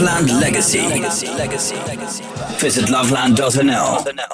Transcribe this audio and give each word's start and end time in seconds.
Loveland 0.00 0.30
Legacy. 0.40 0.80
Visit 2.58 2.88
loveland.nl. 2.88 4.29